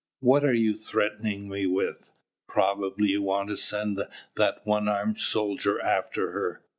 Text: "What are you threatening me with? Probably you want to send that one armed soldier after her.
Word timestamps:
"What 0.19 0.43
are 0.43 0.51
you 0.51 0.75
threatening 0.75 1.47
me 1.47 1.67
with? 1.67 2.11
Probably 2.47 3.09
you 3.09 3.21
want 3.21 3.49
to 3.49 3.55
send 3.55 4.01
that 4.35 4.61
one 4.65 4.87
armed 4.87 5.19
soldier 5.19 5.79
after 5.79 6.31
her. 6.31 6.63